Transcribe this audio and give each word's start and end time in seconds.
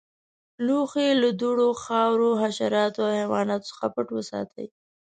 لوښي 0.65 1.09
له 1.21 1.29
دوړو، 1.39 1.69
خاورو، 1.83 2.29
حشراتو 2.41 2.99
او 3.07 3.13
حیواناتو 3.19 3.69
څخه 3.71 3.85
پټ 3.93 4.07
وساتئ. 4.15 4.67